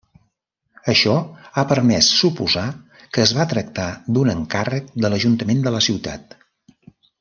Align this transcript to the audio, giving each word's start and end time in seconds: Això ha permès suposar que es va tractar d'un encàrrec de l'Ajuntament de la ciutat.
Això 0.93 1.13
ha 1.57 1.65
permès 1.73 2.09
suposar 2.23 2.65
que 3.17 3.23
es 3.27 3.37
va 3.41 3.47
tractar 3.55 3.89
d'un 4.17 4.35
encàrrec 4.37 4.93
de 5.05 5.15
l'Ajuntament 5.17 5.67
de 5.69 5.79
la 5.79 5.87
ciutat. 5.93 6.39